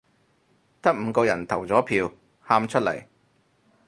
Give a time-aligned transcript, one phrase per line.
[0.81, 3.05] 得五個人投咗票，喊出嚟